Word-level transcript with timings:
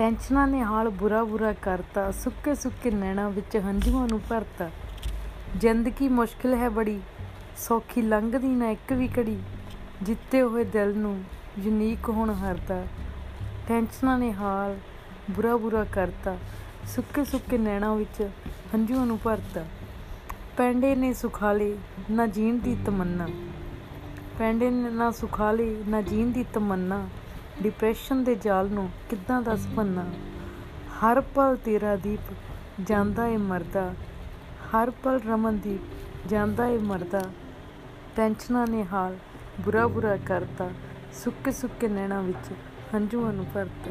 ਟੈਨਸ਼ਨਾਂ 0.00 0.48
ਨੇ 0.48 0.62
ਹਾਲ 0.62 0.88
ਬੁਰਾ 0.88 1.24
ਬੁਰਾ 1.24 1.52
ਕਰਤਾ, 1.52 2.10
ਸੁੱਕੇ 2.10 2.54
ਸੁੱਕੇ 2.54 2.90
ਨੈਣਾਂ 2.90 3.30
ਵਿੱਚ 3.30 3.56
ਹੰਝੂਆਂ 3.56 4.08
ਨੂੰ 4.08 4.20
ਭਰਤਾ। 4.30 4.70
ਜ਼ਿੰਦਗੀ 5.56 6.08
ਮੁਸ਼ਕਿਲ 6.08 6.54
ਹੈ 6.54 6.68
ਬੜੀ, 6.68 7.00
ਸੌਖੀ 7.56 8.02
ਲੰਘਦੀ 8.02 8.48
ਨਾ 8.48 8.70
ਇੱਕ 8.70 8.92
ਵੀ 8.92 9.08
ਘੜੀ। 9.08 9.42
ਜਿੱਤੇ 10.02 10.42
ਹੋਏ 10.42 10.64
ਦਿਲ 10.64 10.98
ਨੂੰ 10.98 11.24
ਯੂਨੀਕ 11.58 12.08
ਹੋਣ 12.08 12.30
ਹਰਦਾ। 12.30 12.86
ਟੈਨਸ਼ਨਾਂ 13.68 14.18
ਨੇ 14.18 14.32
ਹਾਲ 14.32 14.78
ਬੁਰਾ 15.30 15.56
ਬੁਰਾ 15.56 15.84
ਕਰਤਾ, 15.84 16.36
ਸੁੱਕੇ 16.86 17.24
ਸੁੱਕੇ 17.24 17.58
ਨੈਣਾਂ 17.58 17.96
ਵਿੱਚ 17.96 18.28
ਹੰਝੂਆਂ 18.74 19.06
ਨੂੰ 19.06 19.18
ਭਰਤਾ। 19.24 19.64
ਪੈਂਡੇ 20.56 20.94
ਨੇ 20.94 21.12
ਸੁਖਾਲੇ, 21.12 21.78
ਨਾ 22.10 22.26
ਜੀਣ 22.26 22.58
ਦੀ 22.58 22.76
ਤਮੰਨਾ। 22.86 23.28
ਪੈਂਡੇ 24.38 24.70
ਨੇ 24.70 24.90
ਨਾ 24.90 25.10
ਸੁਖਾਲੇ, 25.10 25.82
ਨਾ 25.88 26.02
ਜੀਣ 26.02 26.30
ਦੀ 26.30 26.44
ਤਮੰਨਾ। 26.54 27.08
ਡਿਪਰੈਸ਼ਨ 27.62 28.24
ਦੇ 28.24 28.34
ਜਾਲ 28.34 28.68
ਨੂੰ 28.68 28.90
ਕਿੱਦਾਂ 29.10 29.42
ਦੱਸ 29.42 29.66
ਪੰਨਾ 29.76 30.04
ਹਰ 30.98 31.20
ਪਲ 31.20 31.56
ਤੇਰਾ 31.56 31.96
ਦੀਪ 31.96 32.32
ਜਾਂਦਾ 32.80 33.26
ਏ 33.26 33.36
ਮਰਦਾ। 33.36 33.94
ਹਰ 34.70 34.90
ਪਲ 34.90 35.20
ਰਮਨਦੀਪ 35.28 35.80
ਜਾਂਦਾ 36.28 36.66
ਏ 36.66 36.78
ਮਰਦਾ। 36.78 37.22
ਟੈਨਸ਼ਨਾਂ 38.16 38.66
ਨੇ 38.66 38.84
ਹਾਲ 38.92 39.16
ਬੁਰਾ 39.60 39.86
ਬੁਰਾ 39.86 40.16
ਕਰਤਾ। 40.16 40.70
ਸੁੱਕੇ 41.12 41.52
ਸੁੱਕੇ 41.52 41.88
ਨੈਣਾਂ 41.88 42.22
ਵਿੱਚ 42.22 42.52
ਹੰਝੂਆਂ 42.94 43.32
ਨੂੰ 43.32 43.46
ਭਰਤਾ। 43.54 43.90